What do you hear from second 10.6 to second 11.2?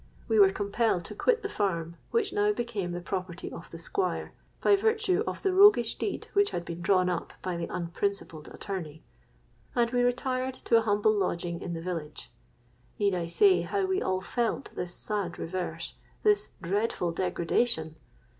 a humble